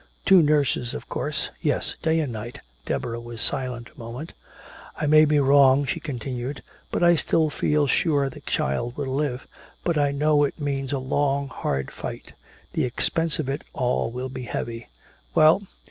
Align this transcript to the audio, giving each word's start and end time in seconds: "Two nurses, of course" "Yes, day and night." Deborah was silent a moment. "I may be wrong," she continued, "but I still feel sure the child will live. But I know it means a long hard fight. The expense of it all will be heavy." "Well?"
"Two 0.25 0.41
nurses, 0.41 0.95
of 0.95 1.07
course" 1.07 1.51
"Yes, 1.71 1.93
day 2.01 2.19
and 2.21 2.33
night." 2.33 2.59
Deborah 2.87 3.19
was 3.21 3.39
silent 3.39 3.91
a 3.95 3.99
moment. 3.99 4.33
"I 4.97 5.05
may 5.05 5.25
be 5.25 5.39
wrong," 5.39 5.85
she 5.85 5.99
continued, 5.99 6.63
"but 6.89 7.03
I 7.03 7.15
still 7.15 7.51
feel 7.51 7.85
sure 7.85 8.27
the 8.27 8.39
child 8.39 8.97
will 8.97 9.13
live. 9.13 9.45
But 9.83 9.99
I 9.99 10.11
know 10.11 10.43
it 10.43 10.59
means 10.59 10.91
a 10.91 10.97
long 10.97 11.49
hard 11.49 11.91
fight. 11.91 12.33
The 12.73 12.83
expense 12.83 13.37
of 13.37 13.47
it 13.47 13.63
all 13.73 14.09
will 14.09 14.29
be 14.29 14.41
heavy." 14.45 14.87
"Well?" 15.35 15.67